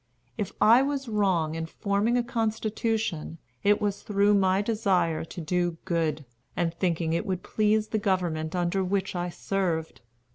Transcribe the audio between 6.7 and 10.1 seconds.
thinking it would please the government under which I served.